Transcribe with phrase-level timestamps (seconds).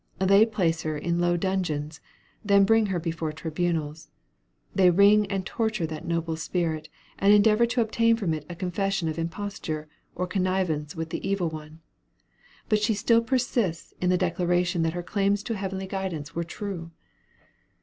[0.17, 2.01] They place her in low dungeons,
[2.43, 4.09] then bring her before tribunals;
[4.73, 6.89] they wring and torture that noble spirit,
[7.19, 11.51] and endeavor to obtain from it a confession of imposture, or connivance with the "evil
[11.51, 11.81] one;"
[12.67, 16.43] but she still persists in the declaration that her claims to a heavenly guidance were
[16.43, 16.89] true.